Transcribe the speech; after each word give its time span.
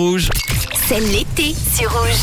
Rouge. 0.00 0.28
C'est 0.86 1.00
l'été 1.00 1.56
sur 1.74 1.92
Rouge. 1.92 2.20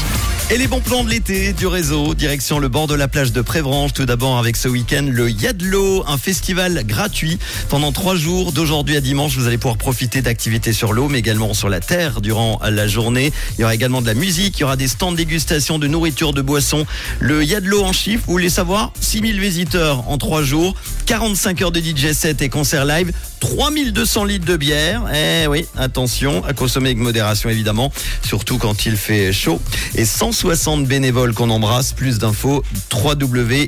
Et 0.51 0.57
les 0.57 0.67
bons 0.67 0.79
plans 0.79 1.03
de 1.03 1.09
l'été 1.09 1.53
du 1.53 1.65
réseau, 1.65 2.13
direction 2.13 2.59
le 2.59 2.67
bord 2.67 2.85
de 2.85 2.93
la 2.93 3.07
plage 3.07 3.33
de 3.33 3.41
Prévrange. 3.41 3.93
Tout 3.93 4.05
d'abord 4.05 4.37
avec 4.37 4.55
ce 4.55 4.69
week-end, 4.69 5.05
le 5.09 5.29
Yadlo, 5.29 6.05
un 6.07 6.17
festival 6.19 6.85
gratuit 6.85 7.39
pendant 7.67 7.91
trois 7.91 8.15
jours, 8.15 8.51
d'aujourd'hui 8.51 8.95
à 8.95 9.01
dimanche. 9.01 9.35
Vous 9.35 9.47
allez 9.47 9.57
pouvoir 9.57 9.77
profiter 9.77 10.21
d'activités 10.21 10.71
sur 10.71 10.93
l'eau, 10.93 11.09
mais 11.09 11.17
également 11.17 11.55
sur 11.55 11.67
la 11.67 11.79
terre 11.79 12.21
durant 12.21 12.61
la 12.63 12.87
journée. 12.87 13.33
Il 13.57 13.61
y 13.61 13.63
aura 13.63 13.73
également 13.73 14.01
de 14.01 14.07
la 14.07 14.13
musique, 14.13 14.59
il 14.59 14.61
y 14.61 14.63
aura 14.63 14.77
des 14.77 14.87
stands 14.87 15.11
de 15.11 15.17
dégustation 15.17 15.79
de 15.79 15.87
nourriture, 15.87 16.31
de 16.31 16.43
boissons. 16.43 16.85
Le 17.19 17.43
Yadlo 17.43 17.83
en 17.83 17.91
chiffres, 17.91 18.23
vous 18.27 18.33
voulez 18.33 18.49
savoir? 18.49 18.93
6000 19.01 19.39
visiteurs 19.39 20.07
en 20.07 20.19
trois 20.19 20.43
jours, 20.43 20.75
45 21.05 21.61
heures 21.61 21.71
de 21.71 21.79
DJ 21.79 22.13
set 22.13 22.41
et 22.41 22.49
concert 22.49 22.83
live, 22.83 23.11
3200 23.39 24.25
litres 24.25 24.45
de 24.45 24.57
bière. 24.57 25.03
Eh 25.13 25.45
oui, 25.47 25.65
attention, 25.77 26.43
à 26.45 26.53
consommer 26.53 26.89
avec 26.89 26.97
modération 26.97 27.47
évidemment, 27.49 27.91
surtout 28.25 28.57
quand 28.57 28.87
il 28.87 28.97
fait 28.97 29.31
chaud. 29.31 29.61
Et 29.93 30.05
160 30.05 30.85
bénévoles 30.87 31.33
qu'on 31.33 31.51
embrasse. 31.51 31.93
Plus 31.93 32.17
d'infos, 32.17 32.63
www.yadlo.ch. 32.91 33.61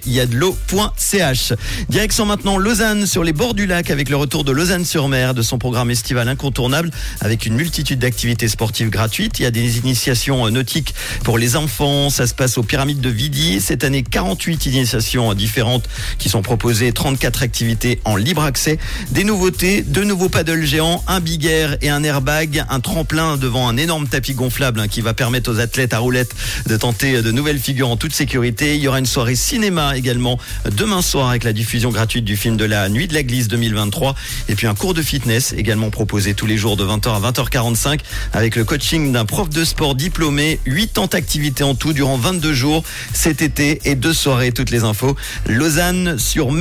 Direction 1.90 2.26
maintenant 2.26 2.58
Lausanne, 2.58 3.06
sur 3.06 3.24
les 3.24 3.34
bords 3.34 3.54
du 3.54 3.68
lac, 3.68 3.92
avec 3.92 4.10
le 4.10 4.16
retour 4.16 4.44
de 4.44 4.52
Lausanne-sur-Mer, 4.52 5.36
de 5.36 5.44
son 5.44 5.60
programme 5.60 5.92
estival 5.92 6.28
incontournable, 6.28 6.90
avec 7.22 7.46
une 7.46 7.54
multitude 7.56 8.00
d'activités 8.00 8.48
sportives 8.48 8.90
gratuites. 8.90 9.38
Il 9.40 9.44
y 9.44 9.46
a 9.46 9.52
des 9.52 9.78
initiations 9.78 10.50
nautiques 10.50 10.96
pour 11.24 11.38
les 11.38 11.56
enfants. 11.56 12.10
Ça 12.10 12.26
se 12.26 12.34
passe 12.34 12.58
aux 12.58 12.64
pyramides 12.64 13.02
de 13.02 13.10
Vidi. 13.10 13.62
Cette 13.62 13.84
année, 13.84 14.02
48 14.02 14.66
initiations 14.66 15.34
différentes 15.36 15.88
qui 16.18 16.30
sont 16.30 16.42
proposées, 16.42 16.92
34 16.94 17.27
activités 17.44 18.00
en 18.06 18.16
libre 18.16 18.44
accès. 18.44 18.78
Des 19.12 19.24
nouveautés 19.24 19.82
deux 19.82 20.04
nouveaux 20.04 20.30
paddles 20.30 20.66
géants, 20.66 21.04
un 21.08 21.20
big 21.20 21.46
air 21.46 21.78
et 21.82 21.90
un 21.90 22.04
airbag, 22.04 22.64
un 22.70 22.80
tremplin 22.80 23.38
devant 23.38 23.68
un 23.68 23.78
énorme 23.78 24.08
tapis 24.08 24.34
gonflable 24.34 24.80
hein, 24.80 24.88
qui 24.88 25.02
va 25.02 25.14
permettre 25.14 25.52
aux 25.52 25.60
athlètes 25.60 25.94
à 25.94 26.00
roulettes 26.00 26.36
de 26.68 26.78
tenter 26.78 27.22
de 27.22 27.32
nouvelles 27.32 27.60
figures 27.60 27.90
en 27.90 27.98
toute 27.98 28.14
sécurité. 28.14 28.76
Il 28.76 28.82
y 28.82 28.88
aura 28.88 29.00
une 29.00 29.06
soirée 29.06 29.36
cinéma 29.36 29.98
également 29.98 30.40
demain 30.72 31.02
soir 31.02 31.30
avec 31.30 31.44
la 31.44 31.54
diffusion 31.54 31.90
gratuite 31.90 32.26
du 32.26 32.38
film 32.38 32.58
de 32.58 32.66
la 32.66 32.90
Nuit 32.90 33.08
de 33.08 33.14
la 33.14 33.24
Glisse 33.24 33.48
2023 33.48 34.16
et 34.50 34.56
puis 34.56 34.68
un 34.68 34.76
cours 34.76 34.94
de 34.94 35.02
fitness 35.02 35.54
également 35.58 35.90
proposé 35.90 36.34
tous 36.34 36.46
les 36.46 36.58
jours 36.58 36.78
de 36.78 36.86
20h 36.86 37.10
à 37.10 37.32
20h45 37.32 38.00
avec 38.34 38.56
le 38.56 38.64
coaching 38.64 39.12
d'un 39.12 39.26
prof 39.26 39.50
de 39.50 39.64
sport 39.64 39.96
diplômé, 39.96 40.60
80 40.66 41.10
activités 41.14 41.64
en 41.64 41.76
tout 41.76 41.94
durant 41.94 42.18
22 42.18 42.54
jours 42.54 42.84
cet 43.14 43.42
été 43.42 43.82
et 43.86 43.96
deux 43.96 44.14
soirées 44.14 44.52
toutes 44.52 44.70
les 44.70 44.84
infos 44.84 45.16
lausanne 45.46 46.18
sur 46.18 46.52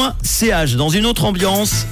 mer.ch 0.00 0.76
dans 0.76 0.88
une 0.88 1.06
autre 1.06 1.24
ambiance 1.24 1.86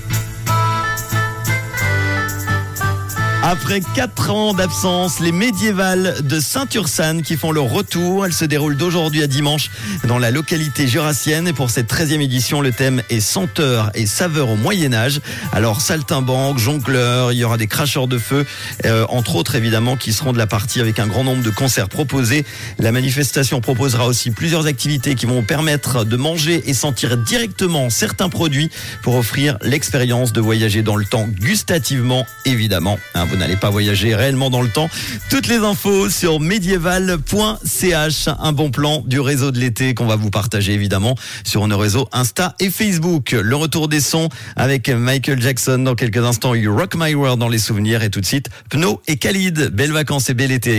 Après 3.50 3.80
4 3.80 4.30
ans 4.30 4.52
d'absence, 4.52 5.20
les 5.20 5.32
médiévales 5.32 6.16
de 6.22 6.38
Saint-Ursanne 6.38 7.22
qui 7.22 7.38
font 7.38 7.50
leur 7.50 7.64
retour. 7.64 8.27
Elles 8.27 8.34
se 8.34 8.44
déroulent 8.44 8.77
d'aujourd'hui 8.77 9.22
à 9.22 9.27
dimanche 9.27 9.70
dans 10.06 10.18
la 10.18 10.30
localité 10.30 10.86
jurassienne. 10.86 11.48
Et 11.48 11.54
pour 11.54 11.70
cette 11.70 11.91
13e 11.91 12.20
édition, 12.20 12.60
le 12.60 12.72
thème 12.72 13.02
est 13.08 13.20
senteur 13.20 13.91
et 13.94 14.04
saveur 14.04 14.50
au 14.50 14.56
Moyen-Âge. 14.56 15.22
Alors, 15.50 15.80
saltimbanque, 15.80 16.58
jongleur, 16.58 17.32
il 17.32 17.38
y 17.38 17.44
aura 17.44 17.56
des 17.56 17.69
cracheurs 17.69 18.06
de 18.06 18.19
feu, 18.19 18.44
euh, 18.84 19.06
entre 19.08 19.36
autres 19.36 19.54
évidemment, 19.54 19.96
qui 19.96 20.12
seront 20.12 20.34
de 20.34 20.38
la 20.38 20.46
partie 20.46 20.82
avec 20.82 20.98
un 20.98 21.06
grand 21.06 21.24
nombre 21.24 21.42
de 21.42 21.48
concerts 21.48 21.88
proposés. 21.88 22.44
La 22.78 22.92
manifestation 22.92 23.62
proposera 23.62 24.04
aussi 24.04 24.30
plusieurs 24.30 24.66
activités 24.66 25.14
qui 25.14 25.24
vont 25.24 25.42
permettre 25.42 26.04
de 26.04 26.16
manger 26.19 26.64
et 26.66 26.74
sentir 26.74 27.16
directement 27.16 27.88
certains 27.88 28.28
produits 28.28 28.70
pour 29.00 29.14
offrir 29.14 29.56
l'expérience 29.62 30.34
de 30.34 30.42
voyager 30.42 30.82
dans 30.82 30.96
le 30.96 31.06
temps 31.06 31.26
gustativement, 31.41 32.26
évidemment. 32.44 32.98
Hein, 33.14 33.24
vous 33.24 33.38
n'allez 33.39 33.56
pas 33.56 33.70
voyager 33.70 34.14
réellement 34.14 34.50
dans 34.50 34.62
le 34.62 34.69
temps. 34.69 34.91
Toutes 35.31 35.47
les 35.48 35.56
infos 35.56 36.11
sur 36.11 36.41
médiéval.ch. 36.41 38.28
Un 38.39 38.53
bon 38.53 38.70
plan 38.70 39.03
du 39.06 39.20
réseau 39.20 39.50
de 39.50 39.58
l'été 39.58 39.94
qu'on 39.94 40.06
va 40.06 40.17
vous 40.17 40.31
partager 40.31 40.72
évidemment 40.72 41.14
sur 41.44 41.66
nos 41.66 41.78
réseaux 41.78 42.09
Insta 42.12 42.55
et 42.61 42.70
Facebook. 42.70 43.32
Le 43.32 43.56
retour 43.56 43.88
des 43.88 44.00
sons 44.00 44.28
avec 44.56 44.88
Michael 44.88 45.41
Jackson 45.41 45.78
dans 45.78 45.94
quelques 45.94 46.19
instants. 46.19 46.54
You 46.54 46.77
Rock 46.77 46.94
My 46.97 47.15
World 47.15 47.38
dans 47.38 47.48
les 47.48 47.59
souvenirs 47.59 48.03
et 48.03 48.10
tout 48.10 48.21
de 48.21 48.27
suite 48.27 48.48
Pno 48.71 49.00
et 49.06 49.16
Khalid. 49.16 49.71
Belles 49.72 49.93
vacances 49.93 50.28
et 50.31 50.34
bel 50.34 50.53
été. 50.53 50.77